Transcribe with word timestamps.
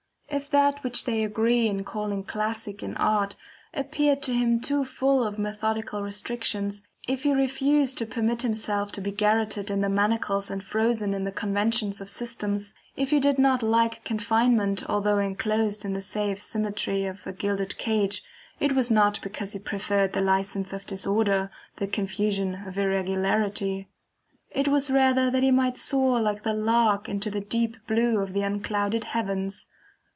If 0.33 0.49
that 0.51 0.81
which 0.81 1.03
they 1.03 1.25
agree 1.25 1.67
in 1.67 1.83
calling 1.83 2.23
classic 2.23 2.81
in 2.81 2.95
art 2.95 3.35
appeared 3.73 4.23
to 4.23 4.33
him 4.33 4.61
too 4.61 4.85
full 4.85 5.25
of 5.27 5.37
methodical 5.37 6.01
restrictions, 6.01 6.83
if 7.05 7.23
he 7.23 7.33
refused 7.33 7.97
to 7.97 8.05
permit 8.05 8.41
himself 8.41 8.93
to 8.93 9.01
be 9.01 9.11
garroted 9.11 9.69
in 9.69 9.81
the 9.81 9.89
manacles 9.89 10.49
and 10.49 10.63
frozen 10.63 11.13
in 11.13 11.25
the 11.25 11.33
conventions 11.33 11.99
of 11.99 12.07
systems, 12.07 12.73
if 12.95 13.09
he 13.09 13.19
did 13.19 13.39
not 13.39 13.61
like 13.61 14.05
confinement 14.05 14.89
although 14.89 15.17
enclosed 15.17 15.83
in 15.83 15.91
the 15.91 16.01
safe 16.01 16.39
symmetry 16.39 17.03
of 17.05 17.27
a 17.27 17.33
gilded 17.33 17.77
cage, 17.77 18.23
it 18.57 18.71
was 18.71 18.89
not 18.89 19.21
because 19.21 19.51
he 19.51 19.59
preferred 19.59 20.13
the 20.13 20.21
license 20.21 20.71
of 20.71 20.85
disorder, 20.85 21.51
the 21.75 21.87
confusion 21.87 22.63
of 22.65 22.77
irregularity. 22.77 23.89
It 24.49 24.69
was 24.69 24.89
rather 24.89 25.29
that 25.29 25.43
he 25.43 25.51
might 25.51 25.77
soar 25.77 26.21
like 26.21 26.43
the 26.43 26.53
lark 26.53 27.09
into 27.09 27.29
the 27.29 27.41
deep 27.41 27.75
blue 27.85 28.19
of 28.19 28.31
the 28.31 28.43
unclouded 28.43 29.03
heavens. 29.03 29.67